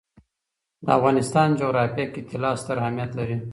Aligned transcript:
د 0.85 0.87
افغانستان 0.97 1.47
جغرافیه 1.59 2.05
کې 2.13 2.21
طلا 2.29 2.51
ستر 2.61 2.75
اهمیت 2.81 3.11
لري. 3.19 3.37